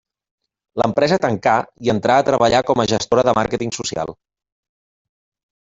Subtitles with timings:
[0.81, 1.53] L'empresa tancà
[1.87, 4.15] i entrà a treballar com a gestora de màrqueting social.